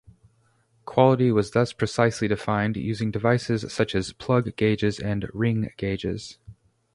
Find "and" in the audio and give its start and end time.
4.99-5.29